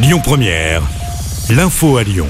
Lyon 0.00 0.20
Première, 0.22 0.82
l'info 1.50 1.96
à 1.96 2.04
Lyon. 2.04 2.28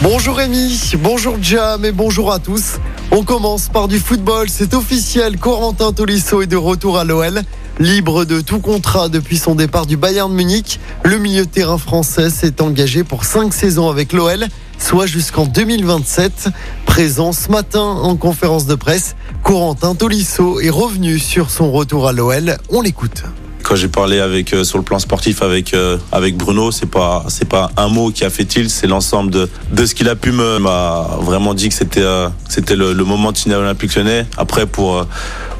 Bonjour 0.00 0.38
Rémi, 0.38 0.92
bonjour 1.00 1.36
Jam 1.38 1.84
et 1.84 1.92
bonjour 1.92 2.32
à 2.32 2.38
tous. 2.38 2.78
On 3.10 3.24
commence 3.24 3.68
par 3.68 3.88
du 3.88 3.98
football, 3.98 4.48
c'est 4.48 4.72
officiel, 4.72 5.36
Corentin 5.36 5.92
Tolisso 5.92 6.40
est 6.40 6.46
de 6.46 6.56
retour 6.56 6.96
à 6.98 7.04
l'OL. 7.04 7.42
Libre 7.78 8.24
de 8.24 8.40
tout 8.40 8.58
contrat 8.58 9.10
depuis 9.10 9.36
son 9.36 9.54
départ 9.54 9.84
du 9.84 9.98
Bayern 9.98 10.32
Munich, 10.32 10.80
le 11.04 11.18
milieu 11.18 11.44
de 11.44 11.50
terrain 11.50 11.76
français 11.76 12.30
s'est 12.30 12.62
engagé 12.62 13.04
pour 13.04 13.26
5 13.26 13.52
saisons 13.52 13.90
avec 13.90 14.14
l'OL, 14.14 14.46
soit 14.78 15.04
jusqu'en 15.04 15.44
2027. 15.44 16.48
Présent 16.86 17.32
ce 17.32 17.50
matin 17.50 17.82
en 17.82 18.16
conférence 18.16 18.64
de 18.64 18.76
presse, 18.76 19.14
Corentin 19.42 19.94
Tolisso 19.94 20.58
est 20.58 20.70
revenu 20.70 21.18
sur 21.18 21.50
son 21.50 21.70
retour 21.70 22.08
à 22.08 22.14
l'OL. 22.14 22.56
On 22.70 22.80
l'écoute 22.80 23.24
quand 23.64 23.76
j'ai 23.76 23.88
parlé 23.88 24.20
avec 24.20 24.52
euh, 24.52 24.62
sur 24.62 24.78
le 24.78 24.84
plan 24.84 24.98
sportif 24.98 25.42
avec 25.42 25.74
euh, 25.74 25.96
avec 26.12 26.36
Bruno, 26.36 26.70
c'est 26.70 26.88
pas 26.88 27.24
c'est 27.28 27.48
pas 27.48 27.70
un 27.76 27.88
mot 27.88 28.10
qui 28.10 28.24
a 28.24 28.30
fait 28.30 28.44
tilt, 28.44 28.70
c'est 28.70 28.86
l'ensemble 28.86 29.30
de 29.30 29.48
de 29.72 29.86
ce 29.86 29.94
qu'il 29.94 30.08
a 30.08 30.14
pu 30.14 30.30
me 30.32 30.58
m'a 30.58 31.16
vraiment 31.20 31.54
dit 31.54 31.70
que 31.70 31.74
c'était 31.74 32.02
euh, 32.02 32.28
c'était 32.48 32.76
le, 32.76 32.92
le, 32.92 33.04
moment 33.04 33.32
de 33.32 33.38
l'Olympique 33.50 33.96
Lyonnais. 33.96 34.26
Après 34.36 34.66
pour 34.66 35.06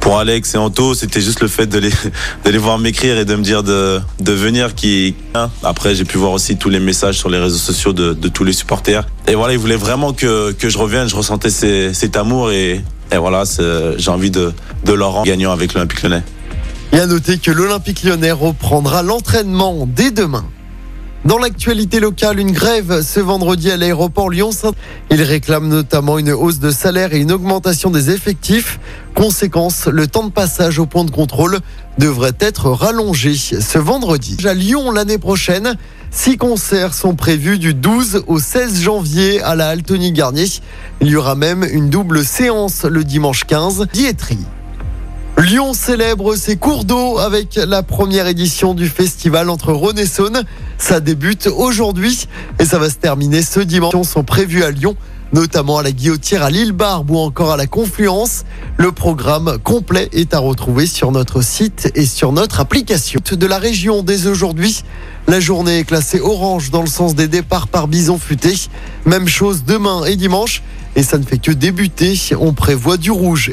pour 0.00 0.18
Alex 0.18 0.56
et 0.56 0.58
Anto, 0.58 0.94
c'était 0.94 1.20
juste 1.20 1.40
le 1.40 1.48
fait 1.48 1.66
de 1.66 1.78
les 1.78 1.90
de 2.44 2.58
voir 2.58 2.78
m'écrire 2.78 3.18
et 3.18 3.24
de 3.24 3.36
me 3.36 3.42
dire 3.42 3.62
de 3.62 4.00
de 4.18 4.32
venir 4.32 4.74
qui 4.74 5.14
après 5.62 5.94
j'ai 5.94 6.04
pu 6.04 6.18
voir 6.18 6.32
aussi 6.32 6.56
tous 6.56 6.68
les 6.68 6.80
messages 6.80 7.16
sur 7.18 7.30
les 7.30 7.38
réseaux 7.38 7.56
sociaux 7.56 7.92
de, 7.92 8.12
de 8.12 8.28
tous 8.28 8.44
les 8.44 8.52
supporters. 8.52 9.06
Et 9.28 9.36
voilà, 9.36 9.52
ils 9.52 9.60
voulaient 9.60 9.76
vraiment 9.76 10.12
que 10.12 10.50
que 10.52 10.68
je 10.68 10.76
revienne, 10.76 11.08
je 11.08 11.14
ressentais 11.14 11.50
cet 11.50 12.16
amour 12.16 12.50
et 12.50 12.80
et 13.12 13.18
voilà, 13.18 13.44
j'ai 13.96 14.10
envie 14.10 14.32
de 14.32 14.52
de 14.84 14.92
leur 14.92 15.12
rendre 15.12 15.26
gagnant 15.26 15.52
avec 15.52 15.74
l'Olympique 15.74 16.02
Lyonnais. 16.02 16.24
Et 16.92 16.98
à 16.98 17.06
noter 17.06 17.38
que 17.38 17.50
l'Olympique 17.50 18.04
lyonnais 18.04 18.32
reprendra 18.32 19.02
l'entraînement 19.02 19.86
dès 19.86 20.10
demain. 20.10 20.44
Dans 21.24 21.38
l'actualité 21.38 22.00
locale, 22.00 22.40
une 22.40 22.50
grève 22.50 23.00
ce 23.02 23.20
vendredi 23.20 23.70
à 23.70 23.76
l'aéroport 23.76 24.28
Lyon-Saint. 24.28 24.72
Il 25.08 25.22
réclame 25.22 25.68
notamment 25.68 26.18
une 26.18 26.32
hausse 26.32 26.58
de 26.58 26.72
salaire 26.72 27.14
et 27.14 27.20
une 27.20 27.30
augmentation 27.30 27.90
des 27.90 28.10
effectifs. 28.10 28.80
Conséquence, 29.14 29.86
le 29.86 30.08
temps 30.08 30.24
de 30.24 30.32
passage 30.32 30.80
au 30.80 30.86
point 30.86 31.04
de 31.04 31.12
contrôle 31.12 31.60
devrait 31.96 32.36
être 32.40 32.70
rallongé 32.70 33.36
ce 33.36 33.78
vendredi. 33.78 34.36
À 34.44 34.52
Lyon 34.52 34.90
l'année 34.90 35.18
prochaine, 35.18 35.76
six 36.10 36.36
concerts 36.38 36.92
sont 36.92 37.14
prévus 37.14 37.60
du 37.60 37.72
12 37.72 38.24
au 38.26 38.40
16 38.40 38.80
janvier 38.80 39.40
à 39.42 39.54
la 39.54 39.68
Altony 39.68 40.10
Garnier. 40.10 40.46
Il 41.00 41.06
y 41.06 41.14
aura 41.14 41.36
même 41.36 41.62
une 41.62 41.88
double 41.88 42.24
séance 42.24 42.82
le 42.84 43.04
dimanche 43.04 43.44
15, 43.44 43.86
Dietry. 43.92 44.38
Lyon 45.42 45.74
célèbre 45.74 46.36
ses 46.36 46.54
cours 46.54 46.84
d'eau 46.84 47.18
avec 47.18 47.56
la 47.56 47.82
première 47.82 48.28
édition 48.28 48.74
du 48.74 48.88
festival 48.88 49.50
entre 49.50 49.72
Rhône 49.72 49.98
et. 49.98 50.06
Ça 50.78 51.00
débute 51.00 51.48
aujourd'hui 51.48 52.28
et 52.60 52.64
ça 52.64 52.78
va 52.78 52.88
se 52.88 52.94
terminer 52.94 53.42
ce 53.42 53.58
dimanche. 53.58 53.92
sont 54.04 54.22
prévus 54.22 54.62
à 54.62 54.70
Lyon, 54.70 54.94
notamment 55.32 55.78
à 55.78 55.82
la 55.82 55.90
Guillotière, 55.90 56.44
à 56.44 56.50
Lille-Barbe 56.50 57.10
ou 57.10 57.18
encore 57.18 57.50
à 57.50 57.56
la 57.56 57.66
Confluence. 57.66 58.44
Le 58.76 58.92
programme 58.92 59.58
complet 59.64 60.08
est 60.12 60.32
à 60.32 60.38
retrouver 60.38 60.86
sur 60.86 61.10
notre 61.10 61.42
site 61.42 61.90
et 61.96 62.06
sur 62.06 62.30
notre 62.30 62.60
application. 62.60 63.18
De 63.32 63.46
la 63.46 63.58
région 63.58 64.04
dès 64.04 64.28
aujourd'hui, 64.28 64.84
la 65.26 65.40
journée 65.40 65.80
est 65.80 65.84
classée 65.84 66.20
orange 66.20 66.70
dans 66.70 66.82
le 66.82 66.86
sens 66.86 67.16
des 67.16 67.26
départs 67.26 67.66
par 67.66 67.88
bison 67.88 68.16
futé. 68.16 68.54
Même 69.06 69.26
chose 69.26 69.64
demain 69.66 70.04
et 70.04 70.14
dimanche. 70.14 70.62
Et 70.94 71.02
ça 71.02 71.18
ne 71.18 71.24
fait 71.24 71.38
que 71.38 71.50
débuter. 71.50 72.16
On 72.38 72.52
prévoit 72.52 72.96
du 72.96 73.10
rouge. 73.10 73.50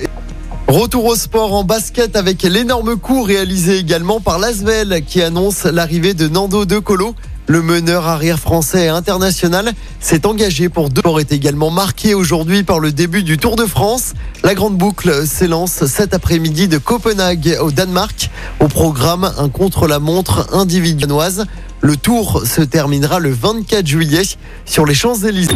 Retour 0.70 1.06
au 1.06 1.16
sport 1.16 1.56
en 1.56 1.64
basket 1.64 2.16
avec 2.16 2.44
l'énorme 2.44 2.96
coup 2.96 3.24
réalisé 3.24 3.80
également 3.80 4.20
par 4.20 4.38
Lasvel 4.38 5.02
qui 5.04 5.20
annonce 5.20 5.64
l'arrivée 5.64 6.14
de 6.14 6.28
Nando 6.28 6.66
De 6.66 6.78
Colo. 6.78 7.16
Le 7.48 7.64
meneur 7.64 8.06
arrière 8.06 8.38
français 8.38 8.86
et 8.86 8.88
international 8.90 9.74
s'est 10.00 10.28
engagé 10.28 10.70
pour 10.70 10.92
deux. 10.92 11.02
est 11.20 11.32
également 11.32 11.72
marqué 11.72 12.14
aujourd'hui 12.14 12.62
par 12.62 12.80
le 12.80 12.92
début 12.92 13.24
du 13.24 13.40
Tour 13.40 13.56
de 13.56 13.66
France. 13.66 14.14
La 14.44 14.54
grande 14.54 14.78
boucle 14.78 15.26
s'élance 15.26 15.88
cet 15.88 16.14
après-midi 16.14 16.68
de 16.68 16.78
Copenhague 16.78 17.58
au 17.60 17.72
Danemark. 17.72 18.30
Au 18.60 18.68
programme, 18.68 19.32
un 19.40 19.50
contre-la-montre 19.50 20.54
individuanoise. 20.54 21.48
Le 21.82 21.98
tour 21.98 22.44
se 22.46 22.62
terminera 22.62 23.18
le 23.18 23.32
24 23.32 23.88
juillet 23.88 24.22
sur 24.66 24.86
les 24.86 24.94
Champs-Élysées. 24.94 25.56